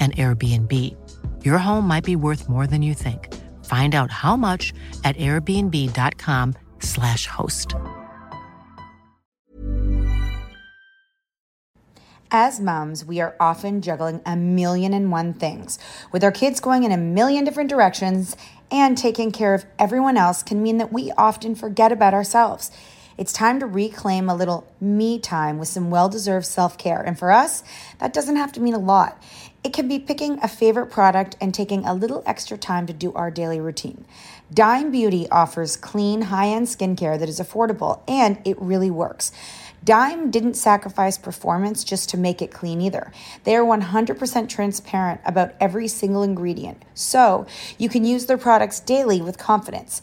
[0.00, 0.72] an Airbnb.
[1.42, 3.32] Your home might be worth more than you think.
[3.64, 7.74] Find out how much at airbnb.com/slash host.
[12.36, 15.78] As moms, we are often juggling a million and one things.
[16.10, 18.36] With our kids going in a million different directions
[18.72, 22.72] and taking care of everyone else can mean that we often forget about ourselves.
[23.16, 27.00] It's time to reclaim a little me time with some well deserved self care.
[27.00, 27.62] And for us,
[28.00, 29.22] that doesn't have to mean a lot.
[29.64, 33.14] It can be picking a favorite product and taking a little extra time to do
[33.14, 34.04] our daily routine.
[34.52, 39.32] Dime Beauty offers clean, high end skincare that is affordable and it really works.
[39.82, 43.10] Dime didn't sacrifice performance just to make it clean either.
[43.44, 47.46] They are 100% transparent about every single ingredient, so
[47.78, 50.02] you can use their products daily with confidence.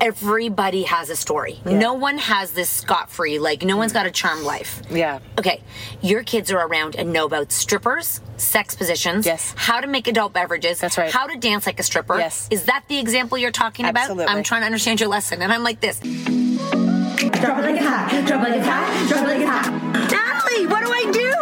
[0.00, 1.58] everybody has a story.
[1.64, 1.78] Yeah.
[1.78, 3.38] No one has this scot free.
[3.38, 4.82] Like, no one's got a charmed life.
[4.90, 5.18] Yeah.
[5.38, 5.62] Okay,
[6.02, 9.52] your kids are around and know about strippers, sex positions, Yes.
[9.56, 11.10] how to make adult beverages, That's right.
[11.12, 12.18] how to dance like a stripper.
[12.18, 12.46] Yes.
[12.50, 14.24] Is that the example you're talking Absolutely.
[14.24, 14.36] about?
[14.36, 15.98] I'm trying to understand your lesson, and I'm like this.
[15.98, 18.24] Drop it like it's hot.
[18.26, 19.08] Drop it like it's hot.
[19.08, 19.72] Drop it like it's hot.
[20.10, 21.32] Natalie, what do I do?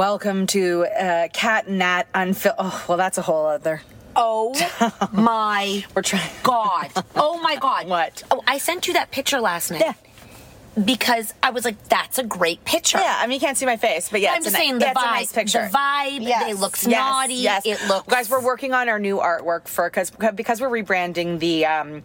[0.00, 2.54] Welcome to uh, Cat and Nat Unfil.
[2.56, 3.82] Oh, well, that's a whole other.
[4.16, 4.54] Oh
[5.12, 6.30] my We're trying.
[6.42, 6.90] god.
[7.14, 7.86] Oh my god.
[7.86, 8.22] What?
[8.30, 9.82] Oh, I sent you that picture last night.
[9.82, 9.92] Yeah.
[10.82, 12.98] Because I was like, that's a great picture.
[12.98, 14.78] Yeah, I mean, you can't see my face, but yeah, I'm it's just a, saying
[14.78, 15.12] the yeah, vibe.
[15.12, 15.68] nice picture.
[15.70, 16.48] The vibe.
[16.48, 17.34] It looks naughty.
[17.34, 17.66] Yes.
[17.66, 18.06] It looks.
[18.06, 22.04] Guys, we're working on our new artwork for because because we're rebranding the, um,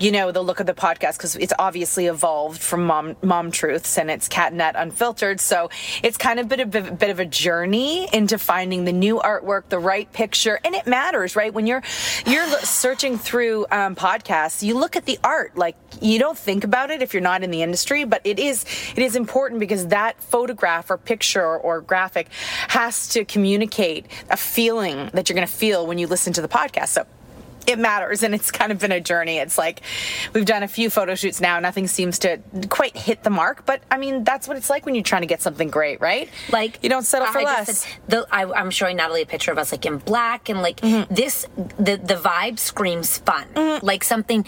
[0.00, 3.96] you know, the look of the podcast because it's obviously evolved from Mom Mom Truths
[3.96, 5.40] and it's Cat Net Unfiltered.
[5.40, 5.70] So
[6.02, 9.68] it's kind of been a bit, bit of a journey into finding the new artwork,
[9.68, 11.54] the right picture, and it matters, right?
[11.54, 11.82] When you're
[12.26, 15.56] you're searching through um, podcasts, you look at the art.
[15.56, 18.64] Like you don't think about it if you're not in the industry, but it is
[18.96, 22.26] it is important because that photograph or picture or graphic
[22.66, 26.48] has to communicate a feeling that you're going to feel when you listen to the
[26.48, 26.88] podcast.
[26.88, 27.06] So
[27.66, 29.38] it matters and it's kind of been a journey.
[29.38, 29.80] It's like
[30.34, 32.38] we've done a few photo shoots now, nothing seems to
[32.68, 35.26] quite hit the mark, but I mean that's what it's like when you're trying to
[35.26, 36.28] get something great, right?
[36.52, 37.78] like you don't settle for I less.
[37.84, 40.80] said- the, I, I'm showing Natalie a picture of us like in black and like
[40.80, 41.14] Mm-hmm.
[41.14, 41.46] this.
[41.78, 43.46] The the vibe screams fun,
[43.82, 44.44] like something.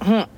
[0.00, 0.30] Mm-hmm.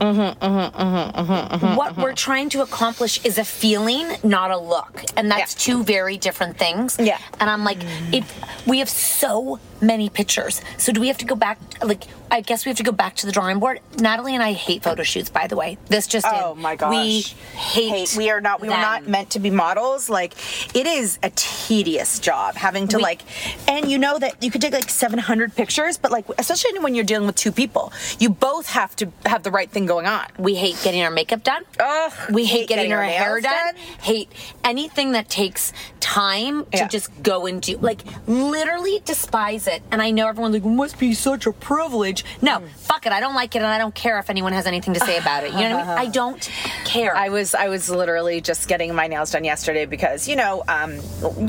[0.00, 1.20] Mm-hmm, mm-hmm,
[1.60, 5.74] mm-hmm, what we're trying to accomplish is a feeling, not a look, and that's Yeah.
[5.74, 6.96] two very different things.
[6.98, 7.18] Yeah.
[7.38, 7.78] and I'm like,
[8.12, 8.24] if
[8.66, 11.58] we have so many pictures, so do we have to go back?
[11.82, 13.80] Like, I guess we have to go back to the drawing board.
[13.98, 15.78] Natalie and I hate photo shoots, by the way.
[15.88, 16.60] This just Oh in.
[16.60, 16.90] my gosh.
[16.90, 17.20] we
[17.58, 18.14] hate.
[18.16, 18.60] We are not.
[18.60, 20.08] We were not meant to be models.
[20.08, 20.34] Like,
[20.76, 23.22] it is a tedious job having to We- like,
[23.68, 27.04] and you know that you could take like 700 pictures, but like, especially when you're
[27.04, 30.26] dealing with two people, you both have to have the right thing going on.
[30.38, 31.64] We hate getting our makeup done.
[31.80, 33.52] Ugh, we hate, hate getting, getting our, our hair done.
[33.52, 33.74] done.
[34.02, 34.30] Hate
[34.62, 36.88] anything that takes time to Yeah.
[36.88, 37.76] just go and do.
[37.78, 39.69] Like literally despise it.
[39.90, 42.24] And I know everyone's like, it must be such a privilege.
[42.42, 42.68] No, Mm.
[42.70, 43.12] fuck it.
[43.12, 45.44] I don't like it, and I don't care if anyone has anything to say about
[45.44, 45.52] it.
[45.52, 46.08] You know what I mean?
[46.08, 46.50] I don't
[46.84, 47.16] care.
[47.16, 50.98] I was I was literally just getting my nails done yesterday because you know um,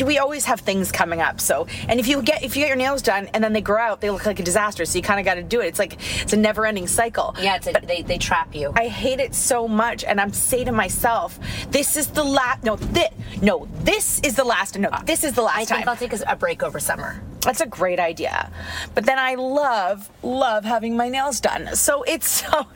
[0.05, 1.41] we always have things coming up.
[1.41, 3.79] So and if you get if you get your nails done and then they grow
[3.81, 4.85] out, they look like a disaster.
[4.85, 5.67] So you kind of got to do it.
[5.67, 7.35] It's like it's a never ending cycle.
[7.41, 8.71] yeah, it's a, they they trap you.
[8.75, 11.39] I hate it so much, and I'm say to myself,
[11.69, 12.63] "This is the last.
[12.63, 13.09] No, this.
[13.41, 14.77] No, this is the last.
[14.77, 17.21] No, this is the last I think time." I'll take a break over summer.
[17.41, 18.51] That's a great idea.
[18.93, 21.75] But then I love, love having my nails done.
[21.75, 22.67] So it's so,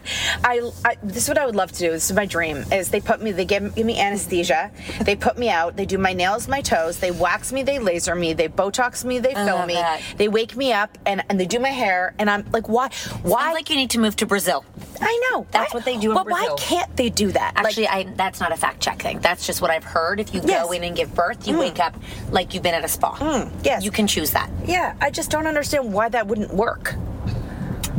[0.44, 1.92] I, I this is what I would love to do.
[1.92, 2.64] This is my dream.
[2.72, 4.72] Is they put me, they give, give me anesthesia.
[5.02, 5.76] They put me out.
[5.76, 7.00] They do my nails, my toes.
[7.00, 7.62] They wax me.
[7.64, 8.34] They laser me.
[8.34, 9.20] They Botox me.
[9.20, 9.76] They fill me.
[9.76, 10.02] that.
[10.18, 12.14] They wake me up and and they do my hair.
[12.18, 12.90] And I'm like, why?
[13.22, 13.42] Why?
[13.44, 14.66] Sounds like you need to move to Brazil.
[15.02, 15.46] I know.
[15.52, 17.56] That's Why- what they do in But why can't they do that?
[17.56, 19.20] Like, Actually, I that's not a fact check thing.
[19.20, 20.20] That's just what I've heard.
[20.20, 20.64] If you Yes.
[20.64, 20.68] Mm.
[20.68, 21.96] go in and give birth, you wake up
[22.32, 23.16] like you've been at a spa.
[23.64, 23.84] yes.
[23.84, 24.50] You can choose that.
[24.66, 26.96] Yeah, I just don't understand why that wouldn't work.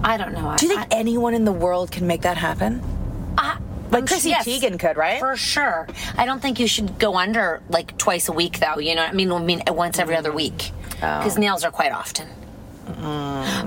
[0.03, 0.55] I don't know.
[0.57, 2.83] Do you think anyone in the world can make that happen?
[3.39, 3.59] I,
[3.91, 5.19] Like I'm Chrissy yes, Teigen could, right?
[5.19, 5.87] For sure.
[6.17, 8.79] I don't think you should go under like twice a week, though.
[8.79, 10.71] You know, what I mean, I mean once every other week,
[11.03, 11.19] Oh.
[11.19, 12.29] because nails are quite often.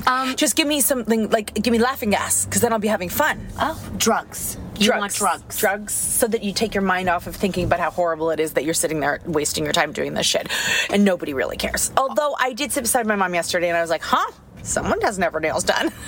[0.08, 3.10] Um, Just give me something like give me laughing gas because then I'll be having
[3.10, 3.48] fun.
[3.60, 4.58] oh, drugs.
[4.80, 5.58] You want drugs?
[5.58, 8.54] Drugs, so that you take your mind off of thinking about how horrible it is
[8.54, 10.48] that you're sitting there wasting your time doing this shit,
[10.90, 11.92] and nobody really cares.
[11.98, 14.32] Although I did sit beside my mom yesterday, and I was like, "Huh,
[14.64, 15.92] someone doesn't have her nails done."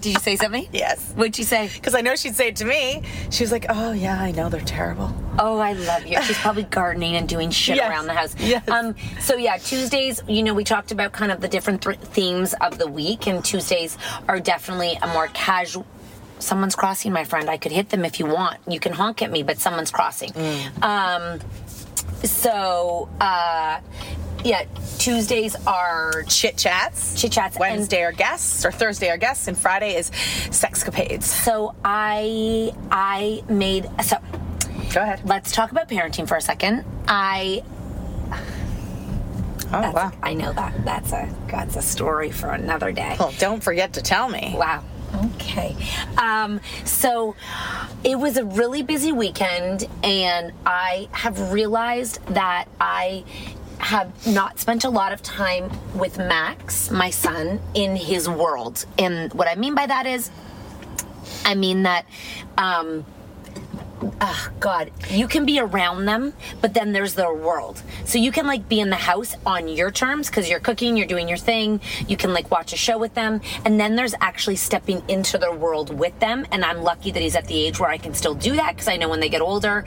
[0.00, 0.68] Did you say something?
[0.72, 1.70] yes, What'd you say?
[1.72, 3.02] because I know she'd say it to me.
[3.30, 6.20] She was like, "Oh yeah, I know they're terrible." Oh, I love you.
[6.22, 7.88] She's probably gardening and doing shit Yes.
[7.90, 8.34] around the house.
[8.38, 8.68] Yes.
[8.68, 8.96] Um.
[9.20, 10.20] So yeah, Tuesdays.
[10.28, 13.42] You know, we talked about kind of the different th- themes of the week, and
[13.44, 13.96] Tuesdays
[14.28, 15.86] are definitely a more casual.
[16.44, 17.48] Someone's crossing, my friend.
[17.48, 18.58] I could hit them if you want.
[18.68, 20.32] You can honk at me, but someone's crossing.
[20.82, 21.40] Um.
[22.22, 23.80] So, uh,
[24.44, 24.64] yeah,
[24.98, 29.56] Tuesdays are Chit chats, Chit chats, and- Wednesday are guests, or Thursday are guests, and
[29.58, 31.24] Friday is sexcapades.
[31.24, 34.16] So I I made so.
[34.92, 35.22] Go ahead.
[35.24, 36.84] Let's talk about parenting for a second.
[37.08, 37.62] I
[39.72, 40.12] Oh wow.
[40.22, 40.84] I know that.
[40.84, 43.16] That's a that's a story for another day.
[43.18, 44.54] Well, don't forget to tell me.
[44.56, 44.84] Wow.
[45.14, 45.76] Okay.
[46.16, 47.36] Um, so
[48.02, 53.24] it was a really busy weekend, and I have realized that I
[53.78, 58.86] have not spent a lot of time with Max, my son, in his world.
[58.98, 60.30] And what I mean by that is,
[61.44, 62.06] I mean that.
[62.56, 63.04] Um,
[64.20, 67.82] Oh God, you can be around them, but then there's their world.
[68.04, 71.06] So you can like be in the house on your terms because you're cooking, you're
[71.06, 71.80] doing your thing.
[72.06, 75.52] You can like watch a show with them, and then there's actually stepping into their
[75.54, 76.44] world with them.
[76.52, 78.88] And I'm lucky that he's at the age where I can still do that because
[78.88, 79.84] I know when they get older,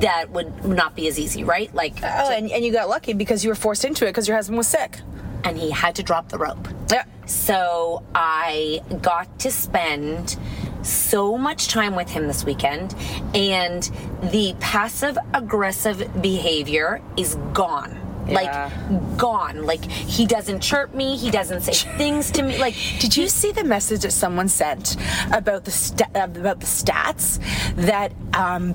[0.00, 1.72] that would not be as easy, right?
[1.74, 4.36] Like, Oh, and, and you got lucky because you were forced into it because your
[4.36, 4.98] husband was sick.
[5.44, 6.68] and he had to drop the rope.
[6.90, 7.04] Yeah.
[7.26, 10.36] So I got to spend
[10.82, 12.94] so much time with him this weekend,
[13.34, 13.82] and
[14.30, 17.96] the passive aggressive behavior is gone.
[18.28, 19.64] Like gone.
[19.66, 21.16] Like he doesn't chirp me.
[21.16, 22.58] He doesn't say things to me.
[22.58, 24.96] Like Did you see the message that someone sent
[25.32, 27.40] about the sta- about the stats
[27.74, 28.74] that um,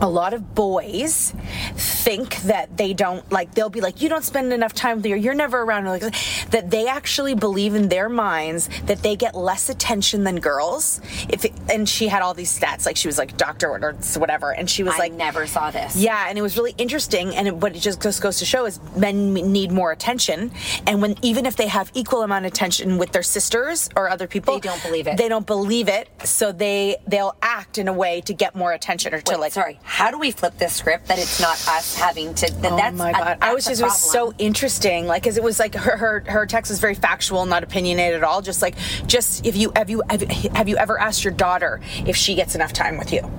[0.00, 1.32] a lot of boys
[1.74, 5.16] think that they don't like they'll be like you don't spend enough time with her
[5.16, 6.02] you're never around like
[6.50, 11.44] that they actually believe in their minds that they get less attention than girls if
[11.44, 14.68] it, and she had all these stats like she was like doctor or whatever and
[14.68, 15.96] she was I like never saw this.
[15.96, 17.34] yeah, and it was really interesting.
[17.34, 20.52] And it, what it just goes, goes to show is men need more attention,
[20.86, 24.26] and when even if they have equal amount of attention with their sisters or other
[24.26, 25.16] people, They don't believe it.
[25.16, 29.14] They don't believe it, so they they'll act in a way to get more attention
[29.14, 29.52] or to Wait, like.
[29.52, 29.78] sorry.
[29.88, 32.52] How do we flip this script that it's not us having to?
[32.54, 33.38] That Oh that's my a- god!
[33.40, 36.44] I was just it was so interesting, like, cause it was like her, her her
[36.44, 38.42] text was very factual, not opinionated at all.
[38.42, 38.74] Just like,
[39.06, 42.34] just if you have you have, you- have you ever asked your daughter if she
[42.34, 43.30] gets enough time with you,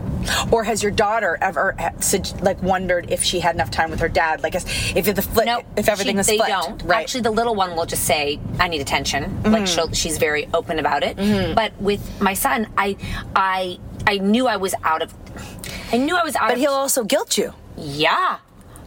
[0.49, 1.89] or has your daughter ever uh,
[2.41, 4.41] like wondered if she had enough time with her dad?
[4.41, 4.63] Like, if
[5.13, 6.83] the flip, No, if everything she- was they flipped, don't.
[6.83, 7.01] right?
[7.01, 9.51] Actually, the little one will just say, "I need attention." Mm-hmm.
[9.51, 11.17] Like she'll, she's very open about it.
[11.55, 12.95] But with my son, I,
[13.35, 15.13] I, I knew I was out of.
[15.93, 16.59] I knew I was out but of.
[16.59, 17.53] he'll also guilt you.
[17.77, 18.39] yeah,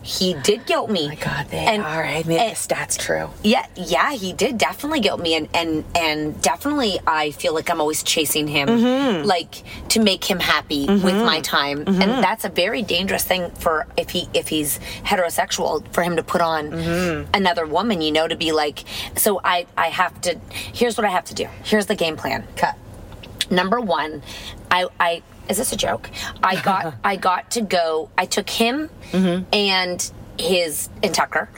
[0.03, 1.05] he did guilt me.
[1.05, 2.05] Oh my God, they And- are.
[2.05, 3.29] I made and- the stats true.
[3.43, 7.81] Yeah, yeah, he did definitely guilt me, and and and definitely I feel like I'm
[7.81, 9.27] always chasing him, Mm-hmm.
[9.27, 13.87] like to make him happy with my time, and that's a very dangerous thing for
[13.99, 17.31] if he if he's heterosexual for him to put on Mm-hmm.
[17.35, 18.85] another woman, you know, to be like.
[19.17, 20.31] So I I have to.
[20.81, 21.47] Here's what I have to do.
[21.71, 22.47] Here's the game plan.
[22.57, 22.75] Cut.
[23.51, 24.23] Number one,
[24.71, 26.11] I I is this a joke?
[26.43, 28.11] I got I got to go.
[28.17, 29.45] I took him mm-hmm.
[29.53, 31.49] and his and Tucker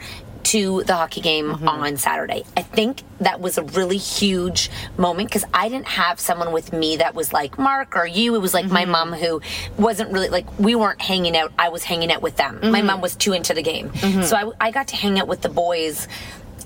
[0.44, 1.68] to the hockey game mm-hmm.
[1.68, 2.44] on Saturday.
[2.56, 6.96] I think that was a really huge moment because I didn't have someone with me
[6.96, 8.34] that was like Mark or you.
[8.34, 8.90] It was like my mm-hmm.
[8.90, 9.40] mom who
[9.78, 11.52] wasn't really like we weren't hanging out.
[11.58, 12.58] I was hanging out with them.
[12.62, 15.42] My mom was too into the game, so I, I got to hang out with
[15.42, 16.08] the boys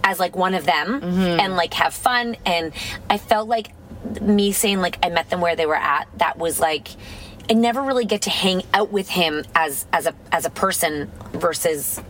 [0.03, 2.37] as like one of them and like have fun.
[2.47, 2.73] And
[3.11, 3.73] I felt like
[4.21, 6.09] me saying like I met them where they were at.
[6.19, 6.89] That was like.
[7.49, 11.09] I never really get to hang out with him as as a as a person
[11.33, 12.01] versus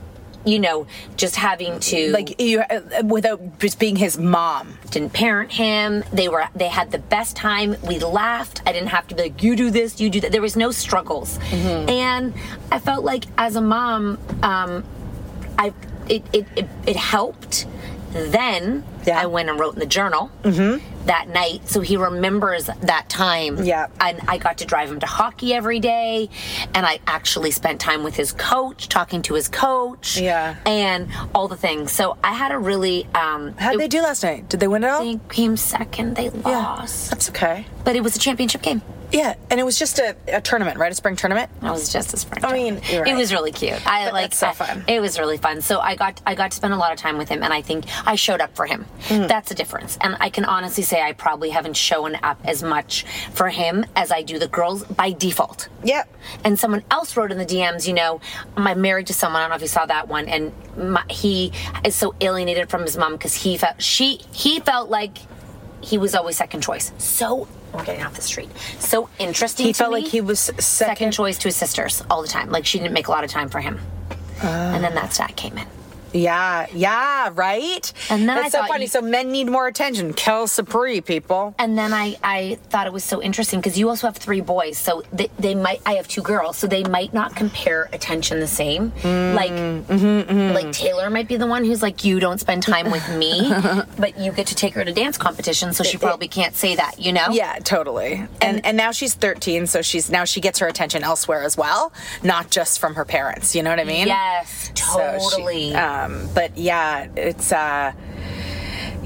[0.46, 0.86] you know
[1.18, 4.78] just having to Like you, uh, without just being his mom.
[4.90, 9.06] didn't parent him they were they had the best time we laughed i didn't have
[9.08, 11.90] to be like you do this you do that there was no struggles Mm-hmm.
[11.90, 12.32] and
[12.72, 14.84] i felt like as a mom um
[15.58, 15.70] i
[16.08, 17.66] it it, it, it helped
[18.12, 19.20] then Yeah.
[19.20, 20.30] i went and wrote in the journal
[21.06, 23.86] that night so he remembers that time Yeah.
[24.00, 26.28] and i got to drive him to hockey every day
[26.74, 30.56] and i actually spent time with his coach talking to his coach Yeah.
[30.66, 34.22] and all the things so i had a really um How'd it- they do last
[34.22, 34.48] night?
[34.48, 35.04] Did they win it all?
[35.04, 36.16] they came second.
[36.16, 37.10] They lost.
[37.10, 37.66] That's okay.
[37.84, 38.82] But it was a championship game.
[39.12, 40.90] Yeah, and it was just a, a tournament, right?
[40.90, 41.50] A spring tournament.
[41.60, 42.44] That was just a spring.
[42.44, 43.84] I mean, you're it was really cute.
[43.86, 44.84] I But like so I- fun.
[44.88, 45.60] It was really fun.
[45.60, 47.62] So I got I got to spend a lot of time with him, and I
[47.62, 48.86] think I showed up for him.
[49.08, 49.28] Mm.
[49.28, 49.96] That's a difference.
[50.00, 54.10] And I can honestly say I probably haven't shown up as much for him as
[54.10, 55.68] I do the girls by default.
[55.84, 56.12] Yep.
[56.44, 58.20] And someone else wrote in the DMs, you know,
[58.56, 59.40] I'm married to someone.
[59.40, 61.52] I don't know if you saw that one, and my, he
[61.84, 65.18] is so alienated from his mom because he felt she he felt like
[65.80, 66.90] he was always second choice.
[66.98, 68.50] So we're getting off the street.
[68.78, 69.66] So interesting.
[69.66, 70.02] He felt me.
[70.02, 70.62] like he was second.
[70.62, 72.50] second choice to his sisters all the time.
[72.50, 73.80] Like she didn't make a lot of time for him.
[74.42, 74.74] Ah.
[74.74, 75.66] and then that stat came in.
[76.16, 77.92] Yeah, yeah, right.
[78.10, 78.84] And then That's I so funny.
[78.84, 80.12] you- So men need more attention.
[80.14, 81.54] Kel Sapri, people.
[81.58, 84.78] And then I, I thought it was so interesting because you also have three boys,
[84.78, 85.80] so they, they might.
[85.84, 88.92] I have two girls, so they might not compare attention the same.
[89.02, 89.94] Mm, like, mm-hmm,
[90.30, 90.54] mm-hmm.
[90.54, 93.52] like Taylor might be the one who's like, you don't spend time with me,
[93.98, 96.98] but you get to take her to dance competitions, so she probably can't say that,
[96.98, 97.26] you know?
[97.30, 98.24] Yeah, totally.
[98.40, 101.92] And and now she's 13, so she's now she gets her attention elsewhere as well,
[102.22, 103.54] not just from her parents.
[103.54, 104.06] You know what I mean?
[104.06, 105.74] Yes, So she- totally.
[105.74, 107.92] Um, um, but yeah, it's uh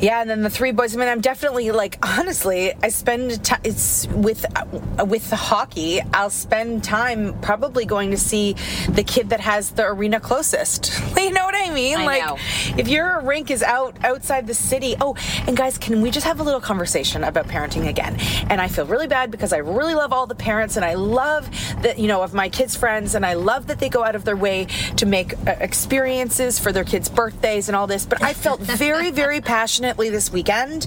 [0.00, 0.96] yeah, and then the three boys.
[0.96, 6.00] I mean, I'm definitely like honestly, I spend ti it's with uh, with the hockey.
[6.14, 8.54] I'll spend time probably going to see
[8.88, 10.92] the kid that has the arena closest.
[11.16, 11.98] you know what I mean?
[11.98, 12.36] I like know.
[12.78, 14.96] if your rink is out outside the city.
[15.00, 15.16] Oh,
[15.46, 18.16] and guys, can we just have a little conversation about parenting again?
[18.48, 21.48] And I feel really bad because I really love all the parents and I love
[21.82, 24.24] that you know of my kids' friends and I love that they go out of
[24.24, 24.66] their way
[24.96, 28.06] to make uh, experiences for their kids' birthdays and all this.
[28.06, 30.84] But I felt very, very passionate unfortunately this weekend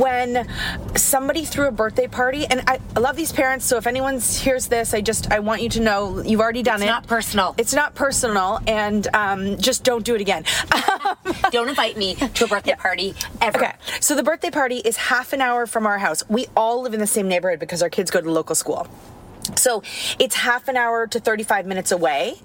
[0.00, 0.48] when
[0.96, 4.66] somebody threw a birthday party and I, I love these parents so if anyone hears
[4.66, 7.06] this i just i want you to know you've already done It's it It's not
[7.06, 7.54] personal.
[7.56, 10.44] it's not personal and um, just don't do it again
[11.50, 13.58] Don't invite me to a birthday party ever.
[13.58, 16.24] Okay, so the birthday party is half an hour from our house.
[16.28, 18.88] We all live in the same neighborhood because our kids go to local school.
[19.54, 19.82] So
[20.18, 22.36] it's half an hour to 35 minutes away,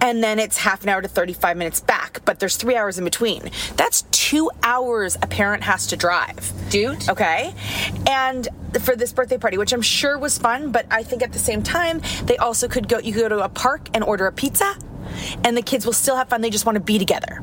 [0.00, 3.04] and then it's half an hour to 35 minutes back, but there's three hours in
[3.04, 3.50] between.
[3.76, 6.52] That's two hours a parent has to drive.
[6.70, 7.08] Dude.
[7.08, 7.54] Okay.
[8.08, 8.48] And
[8.80, 11.62] for this birthday party, which I'm sure was fun, but I think at the same
[11.62, 14.76] time, they also could go, you could go to a park and order a pizza,
[15.44, 16.40] and the kids will still have fun.
[16.40, 17.42] They just want to be together.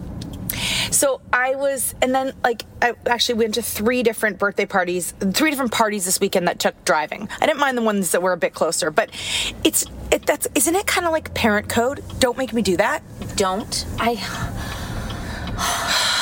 [0.91, 5.49] So I was, and then like I actually went to three different birthday parties, three
[5.49, 7.29] different parties this weekend that took driving.
[7.41, 9.09] I didn't mind the ones that were a bit closer, but
[9.63, 12.03] it's it, that's isn't it kind of like parent code?
[12.19, 13.03] Don't make me do that.
[13.35, 13.85] Don't.
[13.99, 14.15] I.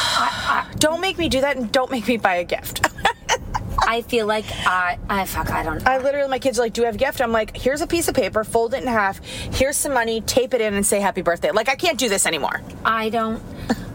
[0.78, 2.86] Don't make me do that, and don't make me buy a gift.
[3.88, 4.98] I feel like I.
[5.10, 5.52] I fuck.
[5.52, 5.86] I don't.
[5.86, 7.88] I literally, my kids are like, "Do you have a gift?" I'm like, "Here's a
[7.88, 9.20] piece of paper, fold it in half.
[9.24, 12.26] Here's some money, tape it in, and say happy birthday." Like I can't do this
[12.26, 12.62] anymore.
[12.84, 13.42] I don't.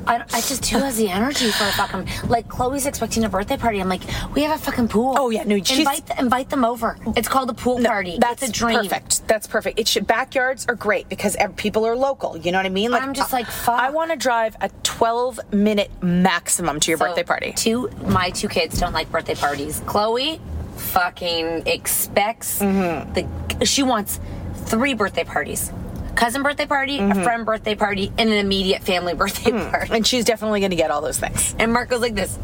[0.07, 3.57] I, I just who has the energy for a fucking like Chloe's expecting a birthday
[3.57, 3.81] party.
[3.81, 4.03] I'm like,
[4.35, 5.15] we have a fucking pool.
[5.17, 6.97] Oh, yeah, no, she's- invite invite them over.
[7.17, 8.19] It's called a pool party.
[8.21, 8.79] That's it's a dream.
[8.79, 9.27] perfect.
[9.29, 9.79] That's perfect.
[9.79, 12.37] It should backyards are great because ev- people are local.
[12.37, 12.93] You know what I mean?
[12.95, 13.79] I'm just like, fuck.
[13.81, 17.53] I want to drive a 12 minute maximum to your So, birthday party.
[17.57, 19.83] Two, my two kids don't like birthday parties.
[19.87, 20.41] Chloe
[20.77, 23.13] fucking expects Mm-hmm.
[23.13, 23.65] the.
[23.67, 24.19] She wants
[24.55, 25.71] three birthday parties:
[26.15, 27.21] cousin birthday party, Mm-hmm.
[27.21, 29.93] a friend birthday party, and an immediate family birthday party.
[29.95, 31.55] And she's definitely going to get all those things.
[31.59, 32.39] And Mark goes like this: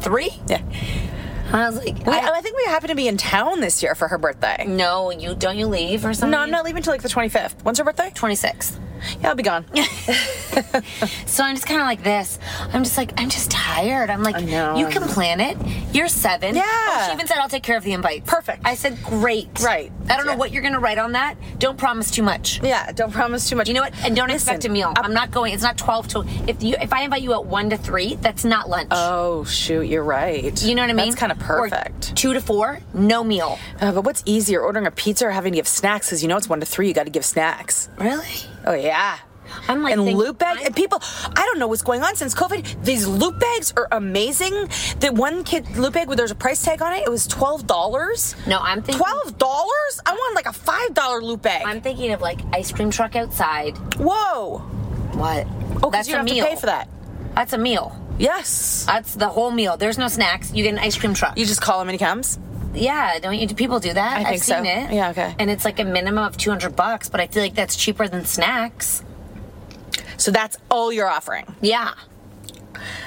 [0.00, 0.30] three.
[0.46, 0.62] Yeah.
[1.52, 3.94] I was like, We, I, I think we happen to be in town this year
[3.94, 4.64] for her birthday.
[4.68, 5.56] no, you don't.
[5.56, 6.30] You leave or something?
[6.32, 7.62] No, I'm not leaving till like the 25th.
[7.64, 8.10] When's her birthday?
[8.14, 8.78] Twenty sixth.
[9.20, 9.64] Yeah, I'll be gone.
[11.26, 12.38] So I'm just kind of like this.
[12.72, 14.10] I'm just like, I'm just tired.
[14.10, 15.56] I'm like, I know, you I can plan it.
[15.94, 16.56] You're seven.
[16.56, 16.62] Yeah.
[16.66, 18.24] Oh, she even said, I'll take care of the invite.
[18.26, 18.62] Perfect.
[18.64, 19.48] I said, great.
[19.60, 19.92] Right.
[20.08, 21.36] I don't know what you're going to write on that.
[21.58, 22.60] Don't promise too much.
[22.62, 23.68] yeah, don't promise too much.
[23.68, 23.94] You know what?
[24.04, 24.88] And don't Listen, expect a meal.
[24.96, 25.52] I'm- I'm not going.
[25.54, 26.24] It's not 12 to.
[26.48, 28.88] If you if I invite you at one to three, that's not lunch.
[28.90, 30.60] Oh, shoot, you're right.
[30.62, 31.06] you know what I mean?
[31.10, 32.14] That's kind of Or perfect.
[32.16, 33.58] two to four, no meal.
[33.80, 36.08] Uh, but what's easier, ordering a pizza or having to give snacks?
[36.08, 37.88] Because you know it's one to three, you got to give snacks.
[37.98, 38.26] Really?
[38.66, 39.18] Oh, yeah.
[39.66, 42.34] I'm like and think- loot bag and people i don't know what's going on since
[42.34, 44.52] covid these loot bags are amazing
[45.00, 48.46] the one kid loot bag where there's a price tag on it it was $12
[48.46, 49.02] No, I'm thinking.
[49.02, 53.16] $12 i want like a $5 loot bag I'm thinking of like ice cream truck
[53.16, 53.74] outside.
[53.96, 54.58] whoa
[55.14, 55.46] What?
[55.82, 56.44] oh because you have meal.
[56.44, 56.86] to pay for that
[57.34, 57.96] That's a meal.
[58.18, 59.76] Yes That's the whole meal.
[59.76, 60.52] There's no snacks.
[60.52, 61.38] You get an ice cream truck.
[61.38, 62.38] you just call him and he comes
[62.74, 63.46] Yeah, don't you?
[63.46, 64.16] Do people do that?
[64.18, 64.58] I I've think so.
[64.62, 64.92] it.
[64.92, 65.34] Yeah, okay.
[65.38, 68.06] And it's like a minimum of two hundred bucks, but I feel like that's cheaper
[68.08, 69.02] than snacks.
[70.16, 71.94] so that's all you're offering Yeah.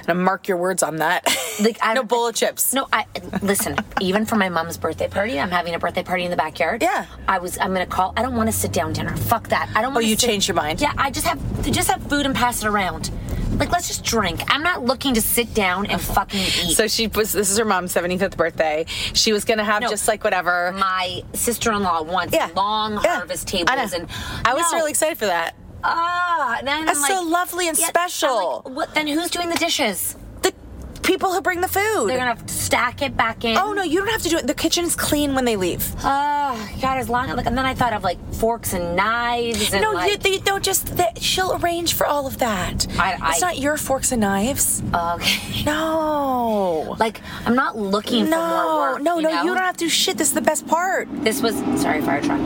[0.07, 1.25] And mark your words on that
[1.61, 3.05] Like I no bowl of chips No, I
[3.41, 3.75] listen.
[3.99, 6.81] even for my mom's birthday party, I'm having a birthday party in the backyard.
[6.81, 7.05] Yeah.
[7.27, 7.57] I was.
[7.57, 8.13] I'm gonna call.
[8.17, 9.15] I don't want to sit down dinner.
[9.15, 9.69] Fuck that.
[9.75, 9.93] I don't.
[9.93, 10.81] want Oh, you changed your mind?
[10.81, 10.93] Yeah.
[10.97, 11.39] I just have
[11.71, 13.11] just have food and pass it around.
[13.59, 14.41] Like let's just drink.
[14.47, 16.03] I'm not looking to sit down and oh.
[16.03, 16.75] fucking eat.
[16.75, 19.89] so she was this is her mom's 75th birthday she was gonna have No.
[19.89, 22.49] just like whatever my sister-in-law wants Yeah.
[22.55, 23.17] long Yeah.
[23.17, 23.65] harvest I know.
[23.75, 24.07] tables and
[24.45, 24.77] I was No.
[24.79, 28.61] really excited for that Ah, then That's I'm so like- lovely and Yeah, I'm special.
[28.65, 28.93] like, what?
[28.95, 30.15] Then who's doing the dishes?
[30.41, 30.53] the
[31.01, 32.07] people who bring the food.
[32.07, 33.57] They're gonna stack it back in.
[33.57, 34.45] oh no, you don't have to do it.
[34.47, 35.83] The kitchen's clean when they leave.
[36.03, 39.81] Oh God, as long like, and then I thought of like forks and knives and
[39.81, 40.95] no, like, you, they don't just.
[40.95, 42.87] They, she'll arrange for all of that.
[42.99, 44.81] I- I- it's not your forks and knives.
[44.93, 45.63] okay.
[45.63, 46.95] No.
[46.99, 49.01] Like I'm not looking for more no, work.
[49.01, 49.29] no, you no.
[49.33, 49.41] know?
[49.43, 50.17] You don't have to do shit.
[50.17, 51.07] This is the best part.
[51.23, 52.39] This was sorry, fire truck.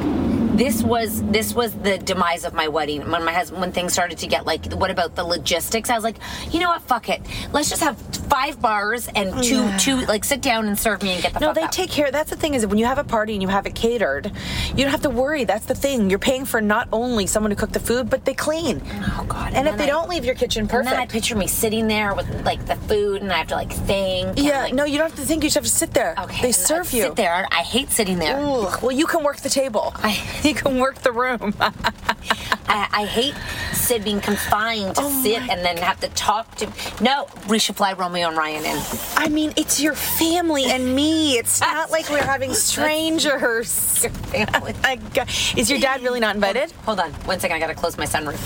[0.56, 3.10] This was this was the demise of my wedding.
[3.12, 5.90] When my husband, when things started to get like, what about the logistics?
[5.90, 6.16] I was like,
[6.52, 6.82] you know what?
[6.84, 7.22] Fuck it.
[7.52, 7.98] Let's just have
[8.30, 11.40] five bars and oh, two two like sit down and serve me and get the
[11.40, 11.72] No, they out.
[11.72, 12.10] take care.
[12.12, 14.32] That's the thing is when you have a party and you have it catered,
[14.70, 15.44] you don't have to worry.
[15.44, 16.10] That's the thing.
[16.10, 18.82] You're paying for not only someone to cook the food, but they clean.
[19.18, 19.54] Oh God!
[19.54, 21.88] And, if they I- don't leave your kitchen perfect, And then I picture me sitting
[21.88, 24.38] there with like the food, and I have to like think.
[24.38, 25.44] yeah, like, no, you don't have to think.
[25.44, 26.16] You just have to sit there.
[26.18, 27.04] Okay, they serve I you.
[27.04, 27.48] Sit there.
[27.52, 28.40] I hate sitting there.
[28.40, 29.92] Ugh, well, you can work the table.
[29.98, 31.54] I- you can work the room.
[32.68, 33.36] I, I hate
[33.74, 36.72] sit being confined to Oh sit and then have to talk to.
[37.02, 38.82] No, we should fly Romeo and Ryan in.
[39.16, 41.38] I mean, it's your family and me.
[41.38, 44.06] It's not like we're having strangers.
[44.34, 46.72] I got- Is your dad really not invited?
[46.86, 47.56] Hold on, one second.
[47.56, 48.38] I gotta close my sunroof.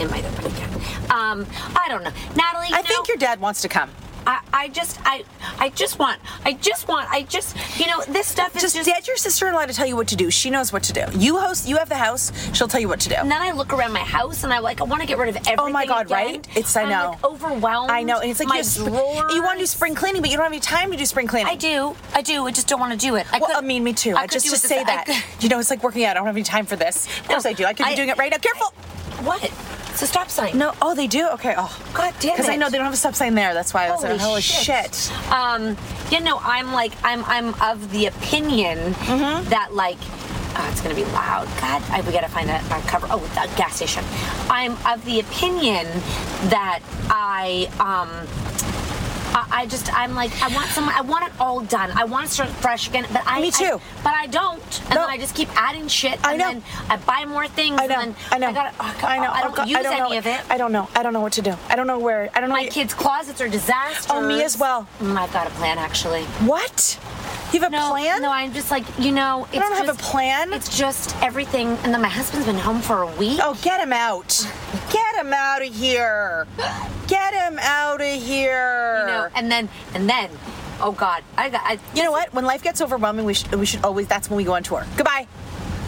[0.00, 0.70] It might open again.
[1.10, 2.68] Um, I don't know, Natalie.
[2.72, 3.90] I think your dad wants to come.
[4.28, 5.24] I, I just I
[5.58, 8.86] I just want I just want I just you know this stuff is Just, just,
[8.86, 10.30] get your sister-in-law to tell you what to do.
[10.30, 11.04] She knows what to do.
[11.18, 11.66] You host.
[11.66, 12.30] You have the house.
[12.54, 13.14] She'll tell you what to do.
[13.14, 15.30] and then I look around my house and I like I want to get rid
[15.30, 15.56] of everything.
[15.58, 16.26] Oh my god, again.
[16.26, 16.56] right?
[16.56, 17.10] It's I I'm, know.
[17.12, 17.90] like, overwhelmed.
[17.90, 18.92] I know, and it's like my you, sp-
[19.34, 21.26] you want to do spring cleaning, but you don't have any time to do spring
[21.26, 21.50] cleaning.
[21.50, 22.46] I do, I do.
[22.46, 23.26] I just don't want to do it.
[23.32, 24.14] I Well, could- I mean, me too.
[24.14, 25.24] I I, just it say that.
[25.40, 26.10] You know, it's like working out.
[26.10, 27.06] I don't have any time for this.
[27.20, 27.64] Of course I do.
[27.64, 28.36] I could be doing it right now.
[28.38, 28.74] Careful.
[29.24, 29.42] What?
[29.90, 30.56] It's a stop sign.
[30.56, 30.74] No.
[30.80, 31.28] Oh, they do.
[31.30, 31.54] Okay.
[31.56, 32.36] Oh, God damn it.
[32.36, 33.52] Because I know they don't have a stop sign there.
[33.52, 34.94] That's why I was Holy like, holy shit.
[34.94, 35.32] shit.
[35.32, 35.76] Um,
[36.10, 39.48] yeah, no, I'm like, I'm, I'm of the opinion Mm-hmm.
[39.50, 41.46] that like, oh, it's gonna be loud.
[41.60, 43.08] God, I, we gotta find a, a cover.
[43.10, 44.04] Oh, the gas station.
[44.48, 45.86] I'm of the opinion
[46.50, 48.77] that I, um.
[49.34, 51.90] I I just, I'm like, I want some, I want it all done.
[51.94, 53.64] I want to start fresh again, but I, Me too.
[53.64, 55.00] I- but I don't, and No.
[55.02, 56.48] then I just keep adding shit, I and know.
[56.52, 58.00] then I buy more things, I know.
[58.00, 58.48] and then I know.
[58.48, 59.24] I, gotta, oh, I know.
[59.30, 60.18] I Oh, don't God, use I don't any know.
[60.18, 60.40] of it.
[60.50, 60.88] I don't know.
[60.94, 61.54] I don't know what to do.
[61.68, 62.30] I don't know where.
[62.34, 62.54] I don't know.
[62.56, 64.06] My kids' closets are disasters.
[64.10, 64.86] Oh, me as well.
[65.00, 66.22] Mm, I've got a plan, actually.
[66.46, 66.98] What?
[67.52, 68.20] You have a No, plan?
[68.22, 70.52] no, I'm just like, you know, it's don't have a plan?
[70.52, 71.68] It's just everything.
[71.82, 73.40] And then my husband's been home for a week.
[73.42, 74.46] Oh, get him out.
[74.90, 76.46] Get him out of here.
[77.06, 78.98] Get him out of here.
[79.00, 80.30] you know, and then, and then,
[80.80, 82.34] oh God, I got, I, You know what?
[82.34, 84.84] When life gets overwhelming, we should, we should always, that's when we go on tour.
[84.96, 85.26] Goodbye.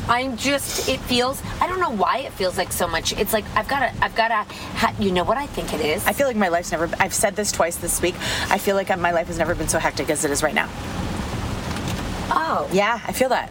[0.08, 3.12] I'm just, it feels, I don't know why it feels like so much.
[3.12, 5.80] It's like, I've got to, I've got to, ha, you know what I think it
[5.82, 6.04] is?
[6.06, 8.14] I feel like my life's never, I've said this twice this week.
[8.50, 10.68] I feel like my life has never been so hectic as it is right now.
[12.30, 12.68] Oh.
[12.72, 13.50] Yeah, I feel that.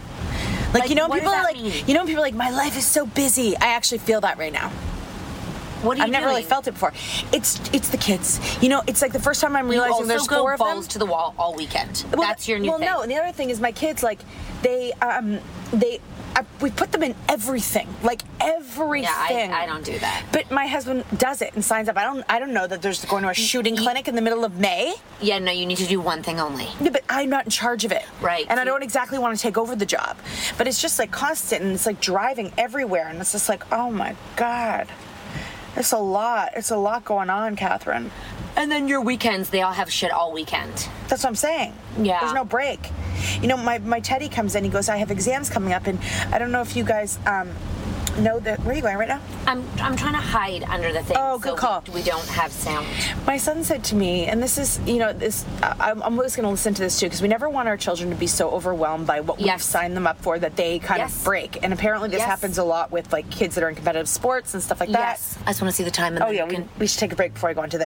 [0.74, 1.84] Like, Like, you know, people are like, mean?
[1.88, 3.58] you know, people are like, my life is so busy.
[3.58, 4.72] I actually feel that right now.
[5.82, 6.94] What you I've never really felt it before.
[7.34, 8.39] It's it's the kids.
[8.62, 10.92] You know, it's like the first time I'm You realizing there's four of balls them.
[10.94, 12.06] to the wall all weekend.
[12.12, 12.70] Well, That's your new thing.
[12.72, 12.88] well, thing.
[12.88, 13.02] no.
[13.02, 14.20] And the other thing is, my kids like
[14.62, 15.39] they um
[15.72, 16.00] they
[16.36, 19.04] I, we put them in everything, like everything.
[19.10, 20.26] Yeah, I, I don't do that.
[20.32, 21.98] But my husband does it and signs up.
[21.98, 22.24] I don't.
[22.30, 24.60] I don't know that there's going to a shooting you- clinic in the middle of
[24.60, 24.94] May.
[25.22, 26.68] Yeah, no, you need to do one thing only.
[26.82, 28.04] Yeah, but I'm not in charge of it.
[28.22, 28.46] Right.
[28.48, 30.18] And I don't exactly want to take over the job.
[30.58, 33.08] But it's just like constant and it's like driving everywhere.
[33.08, 34.88] And it's just like, oh my God.
[35.75, 36.51] It's a lot.
[36.55, 38.12] It's a lot going on, Catherine.
[38.55, 40.73] And then your weekends, they all have shit all weekend.
[41.08, 41.73] That's what I'm saying.
[41.97, 42.19] Yeah.
[42.19, 42.79] There's no break.
[43.41, 45.99] You know, my, my Teddy comes in, he goes, I have exams coming up, and
[46.32, 47.49] I don't know if you guys um,
[48.17, 48.60] know that.
[48.62, 49.22] Where are you going right now?
[49.48, 51.17] I'm I'm trying to hide under the thing.
[51.19, 51.84] Oh, good so call.
[51.88, 52.88] We, we don't have sound.
[53.26, 55.45] My son said to me, and this is, you know, this.
[55.62, 58.15] I'm always going to listen to this too, because we never want our children to
[58.15, 61.17] be so overwhelmed by what we've signed them up for that they kind Yes.
[61.17, 61.63] of break.
[61.63, 62.28] And apparently, this Yes.
[62.28, 65.00] happens a lot with like kids that are in competitive sports and stuff like that.
[65.00, 65.38] Yes.
[65.45, 66.15] I just want to see the time.
[66.15, 67.86] And Oh yeah, we, can- we should take a break before I go into the.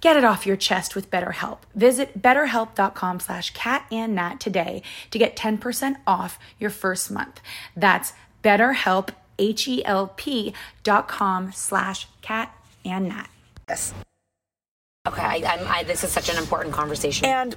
[0.00, 1.58] Get it off your chest with BetterHelp.
[1.74, 7.40] Visit betterhelp.com slash cat and nat today to get 10% off your first month.
[7.76, 8.12] That's
[8.42, 12.52] betterhelp, H-E-L-P dot com slash cat
[12.84, 13.28] and nat.
[13.68, 13.94] Yes.
[15.06, 17.26] Okay, I, I'm, I, this is such an important conversation.
[17.26, 17.56] And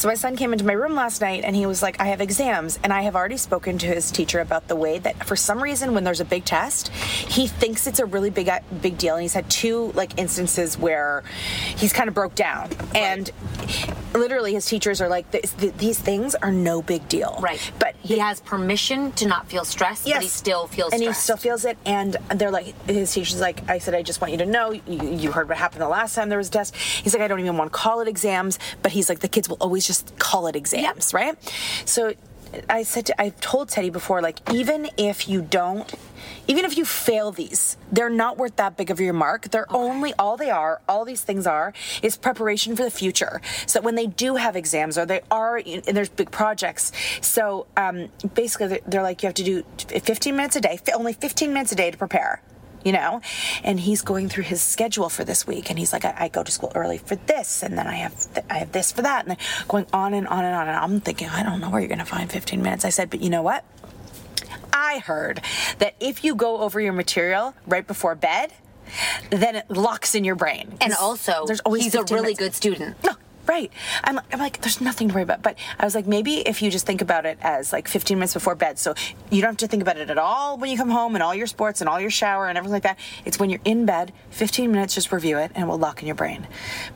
[0.00, 2.22] so my son came into my room last night and he was like, I have
[2.22, 2.78] exams.
[2.82, 5.92] And I have already spoken to his teacher about the way that for some reason
[5.92, 9.16] when there's a big test, he thinks it's a really big big deal.
[9.16, 11.22] And he's had two like instances where
[11.76, 12.70] he's kind of broke down.
[12.94, 13.30] And
[14.14, 17.38] literally his teachers are like, these things are no big deal.
[17.40, 17.60] Right.
[17.78, 20.16] But he has permission to not feel stressed, Yes.
[20.16, 21.18] but he still feels and stressed.
[21.20, 21.78] he still feels it.
[21.86, 24.82] And they're like, his teacher's like, I said, I just want you to know, you,
[24.86, 26.74] you heard what happened the last time there was a test.
[26.76, 29.48] He's like, I don't even want to call it exams, but he's like, the kids
[29.48, 31.36] will always just call it exams, right?
[31.84, 32.14] So
[32.68, 35.92] I said, to, I've told Teddy before, like, even if you don't,
[36.48, 39.50] even if you fail these, they're not worth that big of your mark.
[39.50, 43.40] They're only, all they are, all these things are, is preparation for the future.
[43.66, 46.92] So when they do have exams or they are, and there's big projects.
[47.20, 51.12] So um, basically, they're, they're like, you have to do 15 minutes a day, only
[51.12, 52.42] 15 minutes a day to prepare.
[52.84, 53.20] You know,
[53.62, 56.42] and he's going through his schedule for this week, and he's like, I, I go
[56.42, 59.26] to school early for this, and then I have th- I have this for that,
[59.26, 59.38] and then
[59.68, 60.68] going on and on and on.
[60.68, 62.84] And I'm thinking, I don't know where you're going to find 15 minutes.
[62.84, 63.64] I said, but you know what?
[64.72, 65.42] I heard
[65.78, 68.52] that if you go over your material right before bed,
[69.30, 70.76] then it locks in your brain.
[70.80, 72.38] And also, there's always he's a really minutes.
[72.38, 72.96] good student.
[73.04, 73.12] No,
[73.46, 73.72] right.
[74.04, 75.42] I'm, I'm like, there's nothing to worry about.
[75.42, 78.34] But I was like, maybe if you just think about it as like 15 minutes
[78.34, 78.94] before bed, so
[79.30, 81.34] you don't have to think about it at all when you come home and all
[81.34, 82.98] your sports and all your shower and everything like that.
[83.24, 86.06] It's when you're in bed, 15 minutes, just review it and it will lock in
[86.06, 86.46] your brain.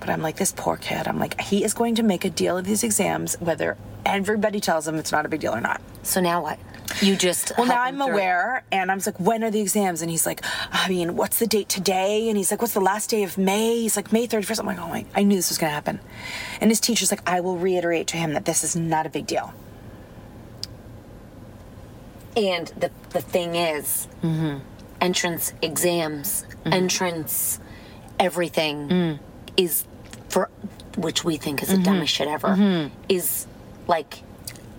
[0.01, 1.09] But I'm like, this poor kid.
[1.09, 4.87] I'm like, he is going to make a deal of these exams, whether everybody tells
[4.87, 5.81] him it's not a big deal or not.
[6.03, 6.59] So now what?
[7.05, 8.11] You just Well, now I'm it.
[8.11, 10.01] aware, and I'm like, when are the exams?
[10.03, 10.41] And he's like,
[10.73, 12.29] I mean, what's the date today?
[12.29, 13.81] And he's like, what's the last day of May?
[13.81, 14.61] He's like, May 31st.
[14.61, 16.01] I'm like, oh my, I knew this was going to happen.
[16.61, 19.27] And his teacher's like, I will reiterate to him that this is not a big
[19.27, 19.53] deal.
[22.37, 24.59] And the the thing is, Mm-hmm.
[25.01, 27.61] entrance exams, entrance,
[28.19, 29.19] everything Mm.
[29.57, 29.85] is
[30.29, 30.51] for
[30.97, 31.79] which we think is Mm-hmm.
[31.79, 32.91] the dumbest shit ever.
[33.09, 33.47] Is
[33.87, 34.23] like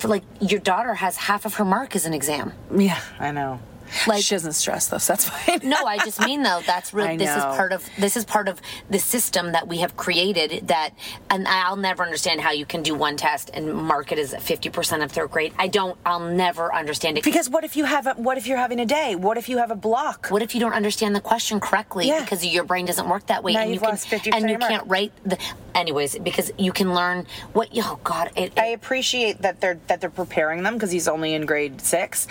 [0.07, 2.53] like your daughter has half of her mark as an exam.
[2.75, 3.59] Yeah, I know.
[4.07, 5.59] Like- she doesn't stress though, so that's fine.
[5.63, 8.47] No, I just mean though that's I really this is part of this is part
[8.47, 10.91] of the system that we have created that
[11.29, 15.03] and I'll never understand how you can do one test and mark it as 50%
[15.03, 15.53] of third grade.
[15.57, 17.23] I don't I'll never understand it.
[17.23, 19.15] Because what if you have a, what if you're having a day?
[19.15, 20.27] What if you have a block?
[20.29, 22.21] What if you don't understand the question correctly Yeah.
[22.21, 24.57] because your brain doesn't work that way Now and you can lost 50% and you
[24.57, 25.37] can't write the
[25.73, 27.69] anyways, because you can learn what.
[27.75, 31.45] Oh God, it, I appreciate that they're that they're preparing them because he's only in
[31.45, 32.27] grade six,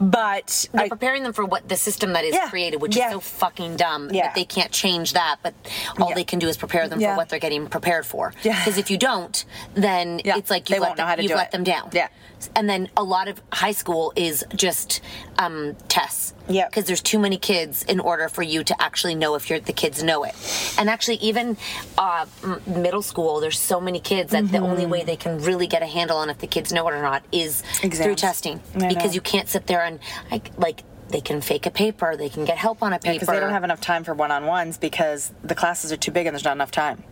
[0.00, 3.06] but they're I, preparing them for what the system that is Yeah, created, which yeah.
[3.08, 4.24] is so fucking dumb Yeah.
[4.24, 5.36] that they can't change that.
[5.42, 5.54] But
[6.00, 8.32] all they can do is prepare them for what they're getting prepared for.
[8.42, 9.44] Because if you don't,
[9.74, 11.52] then it's like you've let them, you've let it.
[11.52, 11.90] them down.
[11.92, 12.08] Yeah.
[12.54, 15.00] And then a lot of high school is just
[15.38, 16.34] um, tests.
[16.48, 16.68] Yeah.
[16.68, 19.72] Because there's too many kids in order for you to actually know if you're, the
[19.72, 20.34] kids know it.
[20.78, 21.56] And actually, even
[21.98, 22.26] uh,
[22.66, 25.86] middle school, there's so many kids that the only way they can really get a
[25.86, 28.62] handle on if the kids know it or not is through testing.
[28.74, 28.88] I know.
[28.88, 29.98] Because you can't sit there and
[30.30, 33.14] like like they can fake a paper, they can get help on a paper.
[33.14, 36.34] because they don't have enough time for one-on-ones because the classes are too big and
[36.34, 37.02] there's not enough time.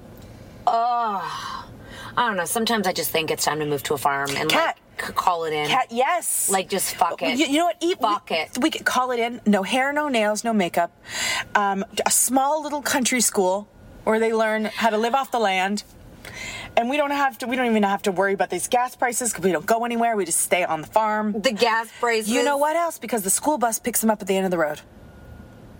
[0.66, 1.66] Oh
[2.16, 2.44] I don't know.
[2.44, 4.76] Sometimes I just think it's time to move to a farm and Kat.
[4.76, 5.68] like call it in.
[5.68, 6.50] Cat, yes.
[6.50, 7.38] Like just fuck it.
[7.38, 7.76] You, you know what?
[7.80, 8.58] Eat, Fuck we, it.
[8.60, 9.40] We could call it in.
[9.46, 10.90] No hair, no nails, no makeup.
[11.54, 13.68] Um, a small little country school
[14.04, 15.84] where they learn how to live off the land.
[16.76, 17.46] And we don't have to.
[17.46, 20.14] We don't even have to worry about these gas prices because we don't go anywhere.
[20.16, 21.40] We just stay on the farm.
[21.40, 22.30] The gas prices.
[22.30, 22.98] You know what else?
[22.98, 24.80] Because the school bus picks them up at the end of the road.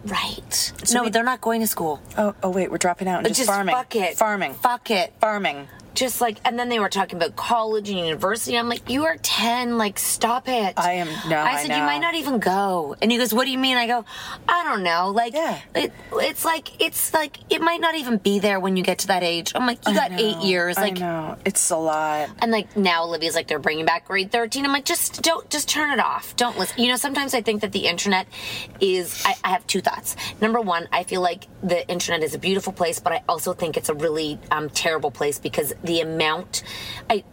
[0.06, 0.54] Right.
[0.84, 2.00] So no, we- they're not going to school.
[2.16, 3.74] Oh, oh wait, we're dropping out and just, farming.
[3.74, 4.16] fuck it.
[4.16, 4.54] Farming.
[4.54, 5.12] Fuck it.
[5.20, 5.68] Farming.
[5.96, 8.56] Just like, and then they were talking about college and university.
[8.56, 9.78] I'm like, you are 10.
[9.78, 10.74] Like, stop it.
[10.76, 11.86] I am- no, I said, you know.
[11.86, 12.94] might not even go.
[13.02, 13.76] And he goes, what do you mean?
[13.76, 14.04] I go,
[14.48, 15.10] I don't know.
[15.10, 15.58] Like, Yeah.
[15.74, 19.06] it, it's like, it's like, it might not even be there when you get to
[19.08, 19.52] that age.
[19.54, 20.76] I'm like, you got eight years.
[20.76, 22.28] Like, I know it's a lot.
[22.40, 24.64] And like now, Olivia's like they're bringing back grade thirteen.
[24.66, 26.36] I'm like, just don't, just turn it off.
[26.36, 26.78] Don't listen.
[26.82, 28.26] You know, sometimes I think that the internet
[28.80, 29.22] is.
[29.24, 30.14] I, I have two thoughts.
[30.40, 33.76] Number one, I feel like the internet is a beautiful place, but I also think
[33.78, 36.62] it's a really um, terrible place because the amount.
[37.08, 37.24] I,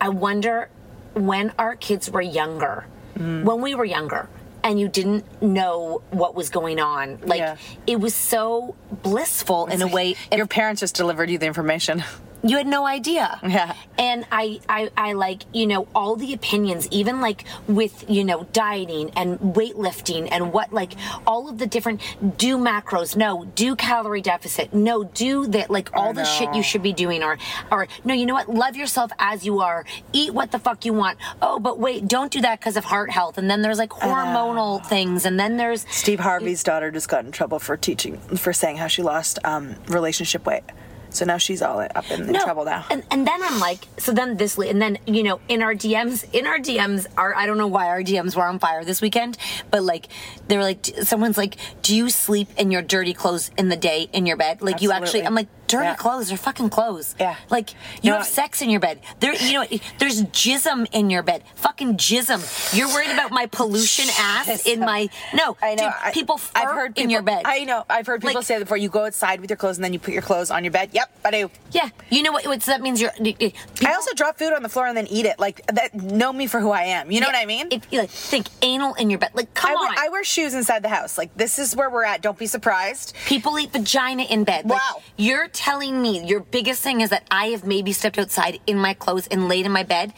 [0.00, 0.68] I wonder
[1.14, 2.86] when our kids were younger,
[3.16, 3.44] Mm.
[3.44, 4.28] when we were younger.
[4.62, 7.18] And you didn't know what was going on.
[7.24, 7.56] Like Yeah.
[7.86, 10.16] it was so blissful in a way.
[10.30, 12.04] Your parents just delivered you the information.
[12.42, 13.38] You had no idea.
[13.42, 13.74] Yeah.
[13.98, 18.44] And I, I, I like, you know, all the opinions, even like with, you know,
[18.52, 20.94] dieting and weightlifting and what, like,
[21.26, 22.00] all of the different,
[22.38, 26.82] do macros, no, do calorie deficit, no, do that, like, all the shit you should
[26.82, 27.36] be doing, or,
[27.70, 30.94] or, no, you know what, love yourself as you are, eat what the fuck you
[30.94, 31.18] want.
[31.42, 33.36] Oh, but wait, don't do that because of heart health.
[33.36, 37.32] And then there's like hormonal things, and then there's, Steve Harvey's daughter just got in
[37.32, 40.62] trouble for teaching for saying how she lost um, relationship weight.
[41.10, 42.84] So now she's all up in, in trouble now.
[42.90, 46.24] And and then I'm like, so then this, and then you know, in our DMs,
[46.32, 49.36] in our DMs, our I don't know why our DMs were on fire this weekend,
[49.70, 50.08] but like
[50.48, 54.08] they were like, someone's like, do you sleep in your dirty clothes in the day
[54.12, 54.62] in your bed?
[54.62, 55.94] Like you actually, I'm like, dirty Yeah.
[55.94, 57.14] clothes are fucking clothes.
[57.20, 57.36] Yeah.
[57.48, 57.70] Like
[58.02, 59.00] you No, have I- sex in your bed.
[59.20, 59.64] There, you know,
[59.98, 61.44] there's jism in your bed.
[61.56, 62.40] Fucking jism.
[62.76, 65.56] You're worried about my pollution ass in my no.
[65.62, 65.84] I know.
[65.84, 67.42] dude, I- people I've heard people, in your bed.
[67.44, 67.84] I know.
[67.88, 68.76] I've heard people Like- say that before.
[68.76, 70.90] You go outside with your clothes and then you put your clothes on your bed.
[71.00, 71.50] Yep, I do.
[71.72, 71.88] yeah.
[72.10, 72.44] You know what?
[72.46, 73.10] what so that means you're.
[73.18, 75.38] I also drop food on the floor and then eat it.
[75.38, 75.94] Like that.
[75.94, 77.10] Know me for who I am.
[77.10, 77.68] You know what I mean?
[77.70, 79.80] If you like think anal in your bed, like come I on.
[79.80, 81.16] wear, I wear shoes inside the house.
[81.16, 82.20] Like this is where we're at.
[82.20, 83.14] Don't be surprised.
[83.26, 84.64] People eat vagina in bed.
[84.68, 85.02] Like, Wow.
[85.16, 88.92] You're telling me your biggest thing is that I have maybe stepped outside in my
[88.94, 90.12] clothes and laid in my bed.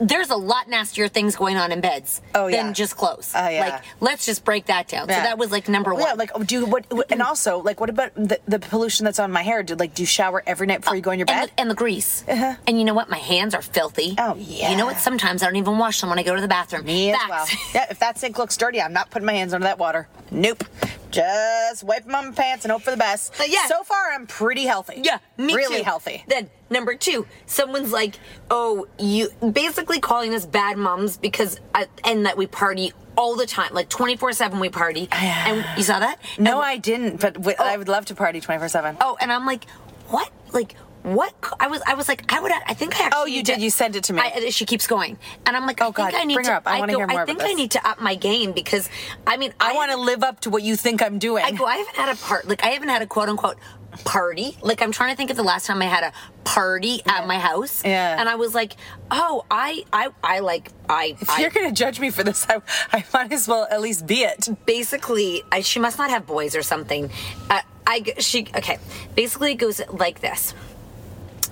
[0.00, 2.72] There's a lot nastier things going on in beds Oh, than yeah.
[2.72, 3.32] just clothes.
[3.34, 3.60] Oh, yeah.
[3.66, 5.08] Like, let's just break that down.
[5.08, 6.02] So that was like number one.
[6.04, 7.10] Yeah, like do what, what?
[7.12, 9.62] And also, like, what about the, the pollution that's on my hair?
[9.62, 11.50] Do like do you shower every night before you go in your and bed?
[11.56, 12.24] the, and the grease.
[12.28, 13.10] And you know what?
[13.10, 14.14] My hands are filthy.
[14.18, 14.70] Oh, yeah.
[14.70, 14.98] You know what?
[14.98, 16.84] Sometimes I don't even wash them when I go to the bathroom.
[16.84, 17.46] Me as well.
[17.74, 20.06] Yeah, if that sink looks dirty, I'm not putting my hands under that water.
[20.30, 20.64] Nope.
[21.10, 23.38] Just wipe them on my pants and hope for the best.
[23.40, 23.66] Uh, yeah.
[23.66, 25.00] So far, I'm pretty healthy.
[25.04, 25.84] Yeah, me really too.
[25.84, 26.24] healthy.
[26.26, 28.18] Then number two, someone's like,
[28.50, 33.44] "Oh, you," basically calling us bad moms because uh, and that we party all the
[33.46, 34.58] time, like twenty four seven.
[34.58, 36.18] We party, and you saw that?
[36.38, 38.96] No, And- I didn't, but I would love to party 24 seven.
[39.00, 39.66] Oh, and I'm like,
[40.12, 40.30] what?
[40.52, 40.76] Like.
[41.02, 43.20] What I was, I was like, I would, I think I oh, actually.
[43.22, 43.60] Oh, you did.
[43.60, 44.20] You sent it to me.
[44.22, 46.14] I, she keeps going, and I'm like, Oh, I think God.
[46.14, 46.52] I need Bring to.
[46.52, 46.62] her up.
[46.64, 48.88] I wanna hear more I think I need to up my game because,
[49.26, 51.42] I mean, I want to live up to what you think I'm doing.
[51.44, 53.56] I go, I haven't had a part, like I haven't had a quote unquote
[54.04, 54.56] party.
[54.62, 56.12] Like I'm trying to think of the last time I had a
[56.44, 57.84] party at my house.
[57.84, 58.16] Yeah.
[58.18, 58.76] And I was like,
[59.10, 62.60] oh, I, I, I like, I, if I you're gonna judge me for this, I,
[62.92, 64.48] I might as well at least be it.
[64.66, 67.10] basically, I, she must not have boys or something.
[67.50, 68.78] Uh, I, she, okay.
[69.14, 70.54] Basically, it goes like this.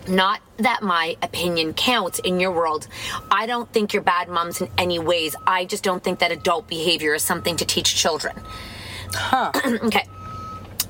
[0.09, 2.89] Not that my opinion counts in your world.
[3.31, 5.37] I don't think you're bad moms in any ways.
[5.47, 8.35] I just don't think that adult behavior is something to teach children.
[9.13, 9.53] Huh.
[9.85, 10.07] okay.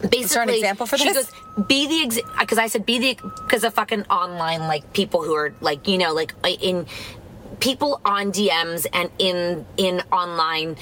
[0.09, 1.31] Basically, there an example for she goes,
[1.69, 5.53] be the because I said be the because of fucking online like people who are
[5.61, 6.33] like you know like
[6.63, 6.87] in
[7.61, 10.77] people on DMs and in in online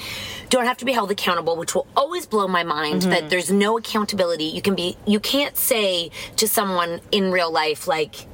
[0.49, 3.09] don't have to be held accountable, which will always blow my mind Mm-hmm.
[3.11, 4.45] that there's no accountability.
[4.45, 8.25] You can be you can't say to someone in real life like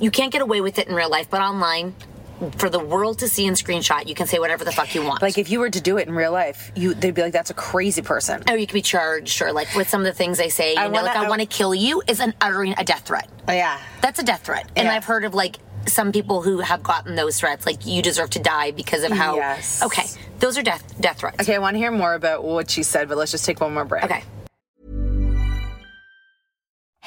[0.00, 1.94] you can't get away with it in real life, but online
[2.56, 5.22] for the world to see and screenshot, you can say whatever the fuck you want.
[5.22, 7.50] Like if you were to do it in real life, you they'd be like, "That's
[7.50, 10.38] a crazy person." or you could be charged, or like with some of the things
[10.38, 12.34] they say, you I know, wanna- like I, I- want to kill you is an
[12.40, 13.28] uttering a death threat.
[13.48, 13.80] Oh, yeah.
[14.02, 14.70] That's a death threat.
[14.76, 18.30] And I've heard of like some people who have gotten those threats, like you deserve
[18.30, 19.36] to die because of how.
[19.36, 19.82] Yes.
[19.82, 20.04] Okay,
[20.38, 21.40] those are death death threats.
[21.40, 23.72] Okay, I want to hear more about what she said, but let's just take one
[23.74, 24.04] more break.
[24.04, 24.22] Okay.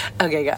[0.20, 0.56] Okay, go.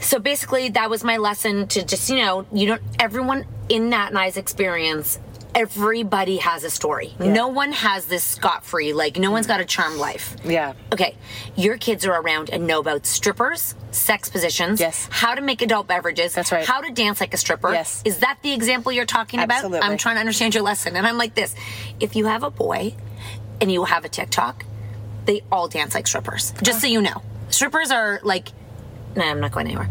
[0.00, 4.08] So basically, that was my lesson to just, you know, you don't, everyone in Nat
[4.08, 5.18] and I's experience,
[5.54, 7.14] everybody has a story.
[7.18, 10.36] No one has this scot free, like, no one's got a charmed life.
[10.44, 10.74] Yeah.
[10.92, 11.16] Okay,
[11.56, 15.08] your kids are around and know about strippers, sex positions, Yes.
[15.10, 16.66] how to make adult beverages, That's right.
[16.66, 17.72] how to dance like a stripper.
[17.72, 18.02] Yes.
[18.04, 19.56] Is that the example you're talking about?
[19.56, 19.80] Absolutely.
[19.80, 20.96] I'm trying to understand your lesson.
[20.96, 21.54] And I'm like this
[22.00, 22.94] if you have a boy
[23.60, 24.64] and you have a TikTok,
[25.24, 26.52] they all dance like strippers.
[26.62, 26.80] Just uh.
[26.80, 27.22] so you know.
[27.50, 28.48] Strippers are like,
[29.16, 29.88] nah, I'm not going anywhere.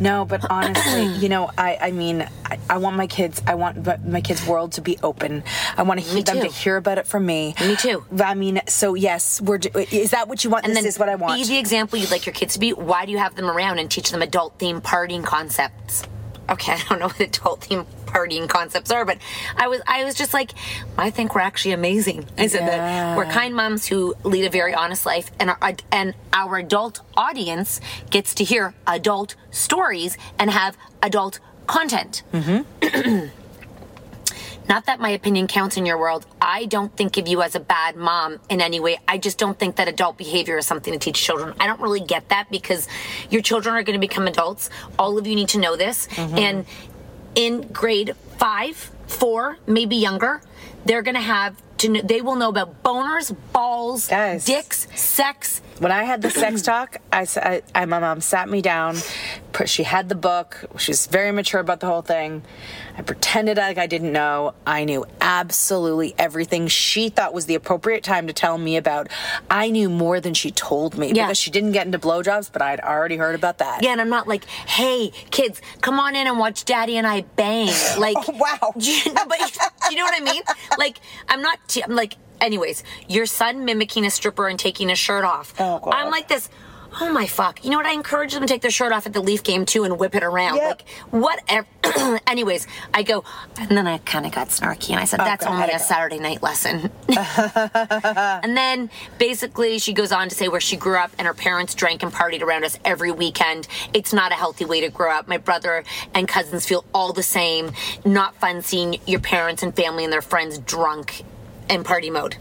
[0.00, 3.84] No, but honestly, you know, I, I mean, I, I want my kids, I want
[3.86, 5.42] my- my kids' world to be open.
[5.76, 7.54] I want to hear them to hear about it from me.
[7.60, 8.04] Me too.
[8.22, 9.58] I mean, so yes, we're.
[9.90, 10.66] Is that what you want?
[10.66, 11.40] And this is what I want.
[11.40, 12.72] Be the example you'd like your kids to be.
[12.74, 16.02] Why do you have them around and teach them adult themed partying concepts?
[16.50, 19.18] Okay, I don't know what adult themed partying concepts are, but
[19.56, 20.52] I was I was just like,
[20.96, 22.26] I think we're actually amazing.
[22.38, 26.14] I said that we're kind moms who lead a very honest life, and our and
[26.32, 27.80] our adult audience
[28.10, 32.22] gets to hear adult stories and have adult content.
[32.32, 33.26] Mm-hmm.
[34.68, 36.26] Not that my opinion counts in your world.
[36.40, 38.98] I don't think of you as a bad mom in any way.
[39.06, 41.54] I just don't think that adult behavior is something to teach children.
[41.60, 42.88] I don't really get that because
[43.30, 44.70] your children are going to become adults.
[44.98, 46.08] All of you need to know this.
[46.08, 46.38] Mm-hmm.
[46.38, 46.66] And
[47.36, 50.42] in grade five, four, maybe younger,
[50.84, 54.44] they're to have to, they will know about boners, balls, Guys.
[54.44, 55.60] dicks, sex.
[55.78, 58.96] When I had the sex talk, I, I- I- my mom sat me down.
[59.52, 60.64] put- She had the book.
[60.78, 62.42] She was very mature about the whole thing.
[62.98, 64.54] I pretended like I didn't know.
[64.66, 69.08] I knew absolutely everything she thought was the appropriate time to tell me about.
[69.50, 71.26] I knew more than she told me Yeah.
[71.26, 73.82] because she didn't get into blowjobs, but I'd already heard about that.
[73.82, 77.22] Yeah, and I'm not like, hey, kids, come on in and watch Daddy and I
[77.36, 77.68] bang.
[77.98, 78.72] Like, Oh, wow.
[78.78, 79.38] you know, but
[79.88, 80.42] do you know what I mean?
[80.78, 80.98] Like,
[81.28, 81.58] I'm not.
[81.68, 85.54] T- I'm like, anyways, your son mimicking a stripper and taking his shirt off.
[85.58, 85.94] Oh, God.
[85.94, 86.48] I'm like this.
[86.98, 87.62] Oh my fuck!
[87.62, 87.84] You know what?
[87.84, 90.14] I encourage them to take their shirt off at the Leaf game too and whip
[90.14, 90.56] it around.
[90.56, 90.66] Yep.
[90.66, 91.66] Like whatever.
[92.26, 93.22] Anyways, I go,
[93.58, 95.78] and then I kind of got snarky and I said, oh, "That's go only a.
[95.78, 101.10] Saturday night lesson." and then basically she goes on to say where she grew up
[101.18, 103.68] and her parents drank and partied around us every weekend.
[103.92, 105.28] It's not a healthy way to grow up.
[105.28, 105.84] My brother
[106.14, 107.72] and cousins feel all the same.
[108.06, 111.24] Not fun seeing your parents and family and their friends drunk
[111.68, 112.36] in party mode.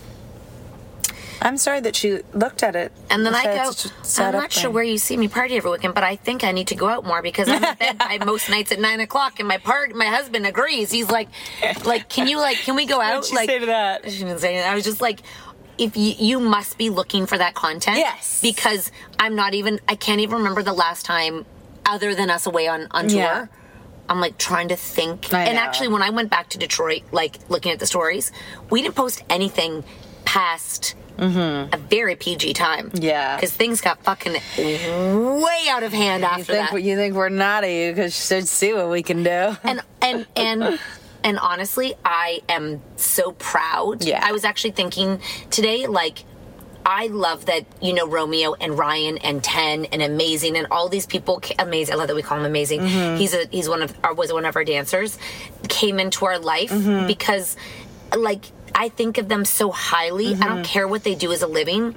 [1.42, 2.92] I'm sorry that she looked at it.
[3.10, 3.72] And then I go,
[4.18, 6.52] I'm not sure right." where you see me party every weekend, but I think I
[6.52, 9.40] need to go out more because I'm in bed by most nights at nine o'clock,
[9.40, 10.92] and my part, my husband agrees.
[10.92, 11.28] He's like,
[11.86, 13.26] like, can you like, can we go out?
[13.26, 14.10] She like, say to that?
[14.10, 14.72] She didn't say anything.
[14.72, 15.22] I was just like.
[15.78, 18.40] If you, you must be looking for that content, Yes.
[18.42, 19.82] because I'm not even.
[19.90, 21.46] I can't even remember the last time,
[21.86, 23.18] other than us away on on tour.
[23.20, 23.48] Yeah.
[24.10, 25.34] I'm like trying to think.
[25.34, 28.32] And actually, when I went back to Detroit, like looking at the stories,
[28.70, 29.84] we didn't post anything
[30.26, 32.90] past a very PG time.
[32.92, 33.04] Mm-hmm.
[33.04, 33.36] Yeah.
[33.38, 36.84] Because things got fucking way out of hand You after think, that.
[36.84, 37.74] you think we're naughty?
[37.74, 39.56] You could should see what we can do.
[39.64, 40.80] and and and
[41.24, 44.04] and honestly, I am so proud.
[44.04, 44.20] Yeah.
[44.24, 46.24] I was actually thinking today, like.
[46.86, 51.06] I love that you know Romeo and Ryan and Ten and Amazing and all these
[51.08, 51.42] people.
[51.58, 52.82] Amazing, I love that we call him Amazing.
[52.82, 53.18] Mm-hmm.
[53.18, 55.18] He's a he's one of our, was one of our dancers.
[55.68, 57.08] Came into our life Mm-hmm.
[57.08, 57.58] because,
[58.16, 60.28] like, I think of them so highly.
[60.28, 60.42] I Mm-hmm.
[60.56, 61.94] don't care what they do as a living.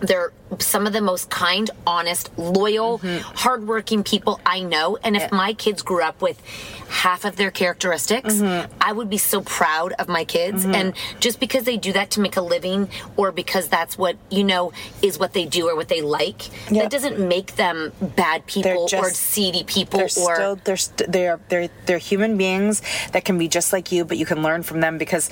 [0.00, 3.18] They're some of the most kind, honest, loyal, Mm-hmm.
[3.36, 4.96] hardworking people I know.
[5.02, 6.40] And if my kids grew up with
[6.88, 8.72] half of their characteristics, Mm-hmm.
[8.80, 10.64] I would be so proud of my kids.
[10.64, 14.44] And just because they do that to make a living or because that's what, you
[14.44, 14.72] know,
[15.02, 16.82] is what they do or what they like, Yep.
[16.84, 20.34] that doesn't make them bad people or seedy people They're or.
[20.34, 22.80] still they're st- they're they're they're human beings
[23.12, 25.28] that can be just like you, but you can learn from them because,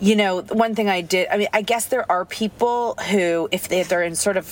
[0.00, 1.28] you know, one thing I did.
[1.28, 4.45] I mean, I guess there are people who, if they, they're in sort of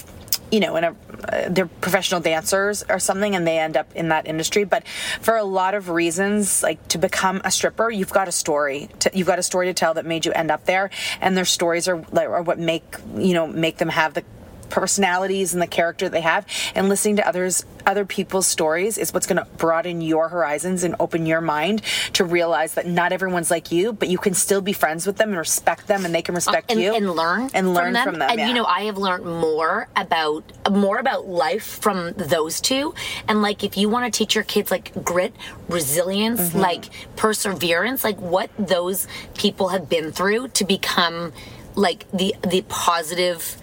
[0.51, 4.09] you know, in a uh, they're professional dancers or something, and they end up in
[4.09, 4.65] that industry.
[4.65, 4.87] But
[5.21, 8.89] for a lot of reasons, like to become a stripper, you've got a story.
[9.01, 10.91] To, you've got a story to tell that made you end up there,
[11.21, 14.25] and their stories are are what make you know make them have the
[14.75, 16.45] personalities and the character they have
[16.75, 20.97] and listening to others other people's stories is what's going to broaden your horizons and
[20.99, 21.81] open your mind
[22.13, 25.29] to realize that not everyone's like you but you can still be friends with them
[25.29, 28.05] and respect them and they can respect and, you and learn and learn from them.
[28.05, 28.49] from them, and yeah.
[28.49, 32.95] you know, I have learned more about more about life from those two.
[33.29, 35.35] And like, if you want to teach your kids like grit,
[35.69, 36.59] resilience, Mm-hmm.
[36.59, 36.85] like
[37.17, 41.33] perseverance, like what those people have been through to become
[41.77, 43.57] like the the positive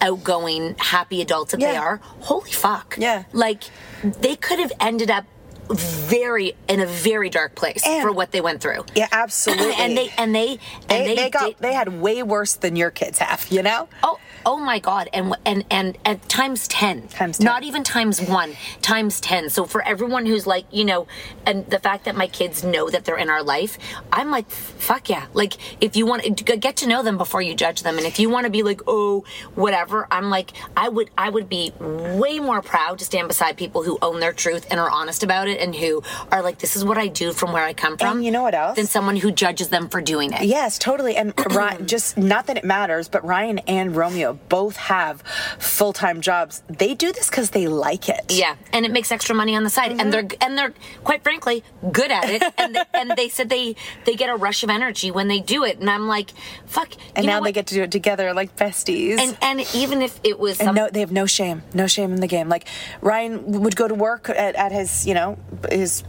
[0.00, 2.96] outgoing happy adults that they are holy fuck.
[2.98, 3.24] Yeah.
[3.32, 3.64] like
[4.02, 5.24] they could have ended up
[5.68, 8.84] very in a very dark place And- for what they went through.
[8.94, 9.74] Yeah absolutely.
[9.78, 12.90] And they and they and they, they got did- they had way worse than your
[12.90, 13.88] kids have you know?
[14.02, 15.10] Oh, oh my God!
[15.12, 17.44] And and and and times ten, Times 10.
[17.44, 19.50] not even times one, times ten.
[19.50, 21.06] So for everyone who's like, you know,
[21.44, 23.76] and the fact that my kids know that they're in our life,
[24.12, 25.26] I'm like, fuck yeah!
[25.34, 28.18] Like if you want to get to know them before you judge them, and if
[28.18, 29.24] you want to be like, oh,
[29.54, 33.82] whatever, I'm like, I would, I would be way more proud to stand beside people
[33.82, 36.84] who own their truth and are honest about it, and who are like, this is
[36.84, 38.18] what I do from where I come from.
[38.18, 38.76] And you know what else?
[38.76, 40.44] Than someone who judges them for doing it.
[40.44, 41.16] Yes, totally.
[41.16, 45.22] And Ryan, just not that it matters, but Ryan and Romeo both have
[45.58, 46.62] full time jobs.
[46.68, 48.24] They do this because they like it.
[48.30, 50.42] Yeah, and it makes extra money on the side, and they're Mm-hmm.
[50.42, 50.72] and they're
[51.04, 51.62] quite frankly
[51.92, 55.10] good at it, and they, and they said they they get a rush of energy
[55.10, 56.30] when they do it, and I'm like,
[56.66, 56.92] fuck.
[57.14, 59.18] And now they get to do it together like besties.
[59.18, 62.12] and and even if it was and some, no, they have no shame, no shame
[62.12, 62.48] in the game.
[62.48, 62.66] Like
[63.00, 65.38] Ryan would go to work at, at his, you know,
[65.70, 66.02] his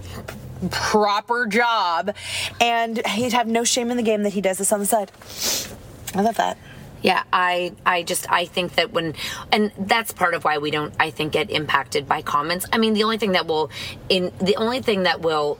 [0.72, 2.16] proper job,
[2.60, 5.12] and he'd have no shame in the game that he does this on the side.
[6.16, 6.58] I love that.
[7.08, 9.14] Yeah, I I just I think that when
[9.54, 12.66] and that's part of why we don't I think get impacted by comments.
[12.74, 13.72] I mean, the only thing that will
[14.10, 15.58] in the only thing that will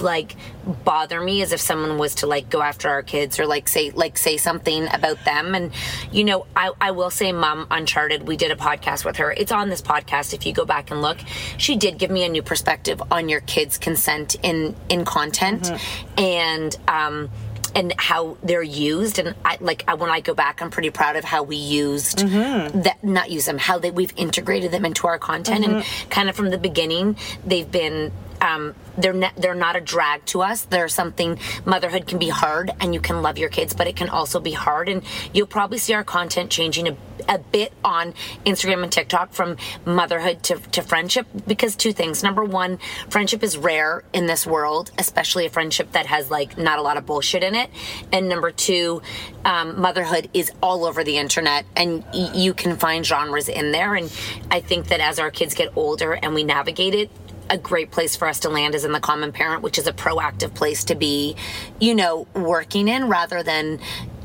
[0.00, 0.34] like
[0.64, 3.90] bother me is if someone was to like go after our kids or like say
[3.90, 5.54] like say something about them.
[5.54, 5.70] And
[6.10, 9.32] you know I, I will say mom uncharted we did a podcast with her.
[9.32, 11.18] It's on this podcast if you go back and look.
[11.58, 15.70] She did give me a new perspective on your kids consent in in content.
[16.16, 17.28] And um
[17.74, 19.18] and how they're used.
[19.18, 22.18] And I like I, when I go back I'm pretty proud of how we used
[22.18, 22.82] mm-hmm.
[22.82, 25.64] that not use them how they we've integrated them into our content.
[25.64, 26.08] And mm-hmm.
[26.10, 28.12] kind of from the beginning they've been
[28.44, 30.62] um, they're ne- they're not a drag to us.
[30.66, 31.38] They're something.
[31.64, 34.52] Motherhood can be hard, and you can love your kids, but it can also be
[34.52, 34.88] hard.
[34.88, 36.96] And you'll probably see our content changing a,
[37.28, 38.12] a bit on
[38.44, 42.22] Instagram and TikTok from motherhood to, to friendship because two things.
[42.22, 42.78] Number one,
[43.08, 46.96] friendship is rare in this world, especially a friendship that has like not a lot
[46.98, 47.70] of bullshit in it.
[48.12, 49.00] And number two,
[49.44, 53.94] um, motherhood is all over the internet, and y- you can find genres in there.
[53.94, 54.12] And
[54.50, 57.10] I think that as our kids get older and we navigate it,
[57.50, 59.92] a great place for us to land is in the common parent, which is a
[59.92, 61.36] proactive place to be,
[61.80, 63.80] you know, working in rather than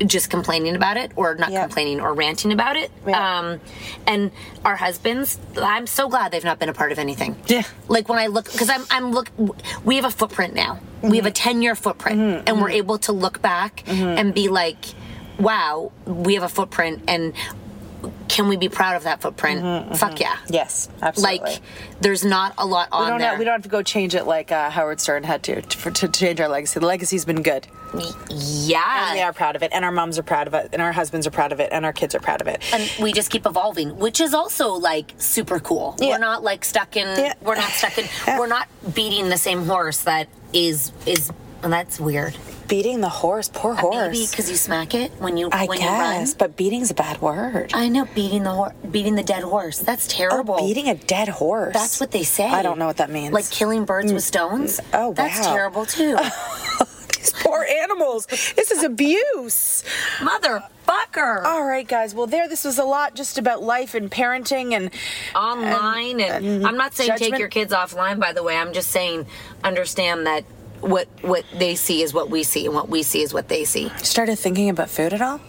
[0.06, 2.90] just complaining about it or not complaining or ranting about it.
[3.06, 3.60] Um,
[4.06, 4.30] and
[4.64, 7.36] our husbands, I'm so glad they've not been a part of anything.
[7.46, 7.62] Yeah.
[7.88, 9.30] Like when I look, because I'm, I'm look,
[9.84, 10.80] we have a footprint now.
[11.02, 11.50] We have a mm-hmm.
[11.50, 12.44] 10 year footprint, mm-hmm.
[12.46, 12.76] and we're mm-hmm.
[12.76, 14.84] able to look back and be like,
[15.38, 17.32] wow, we have a footprint and
[18.30, 19.96] can we be proud of that footprint?
[19.98, 20.36] Fuck yeah.
[20.48, 21.50] Yes, absolutely.
[21.50, 21.60] Like,
[22.00, 23.30] there's not a lot on we don't there.
[23.30, 25.90] have, we don't have to go change it like uh, Howard Stern had to, to
[25.90, 26.78] to change our legacy.
[26.78, 27.66] The legacy's been good.
[28.28, 29.08] yeah.
[29.08, 30.92] And we are proud of it, and our moms are proud of it, and our
[30.92, 32.62] husbands are proud of it, and our kids are proud of it.
[32.72, 35.96] and we just keep evolving, which is also like super cool.
[35.98, 36.10] Yeah.
[36.10, 37.08] We're not like stuck in.
[37.18, 37.34] Yeah.
[37.42, 38.06] We're not stuck in.
[38.38, 41.32] We're not beating the same horse that is is.
[41.62, 42.36] And that's weird.
[42.68, 44.12] Beating the horse, poor uh, horse.
[44.12, 46.38] Maybe because you smack it when you I when guess, you run.
[46.38, 47.72] but beating's a bad word.
[47.74, 49.78] I know beating the horse, beating the dead horse.
[49.78, 50.54] That's terrible.
[50.58, 51.74] Oh, beating a dead horse.
[51.74, 52.48] That's what they say.
[52.48, 53.32] I don't know what that means.
[53.32, 54.14] Like killing birds mm.
[54.14, 54.80] with stones.
[54.80, 54.84] Mm.
[54.94, 56.16] Oh, wow, That's terrible too.
[57.16, 58.26] These poor animals.
[58.26, 59.84] This is abuse.
[60.18, 61.44] Motherfucker.
[61.44, 62.14] All right, guys.
[62.14, 62.48] Well, there.
[62.48, 64.90] This was a lot just about life and parenting and
[65.34, 68.56] online and, and I'm not saying take your kids offline by the way.
[68.56, 69.26] I'm just saying
[69.62, 70.44] understand that
[70.80, 73.64] what what they see is what we see and what we see is what they
[73.64, 73.90] see.
[73.98, 75.40] Started thinking about food at all?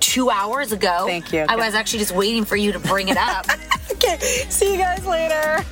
[0.00, 1.04] 2 hours ago.
[1.06, 1.44] Thank you.
[1.48, 3.46] I was actually just waiting for you to bring it up.
[3.92, 4.18] Okay.
[4.50, 5.64] See you guys later.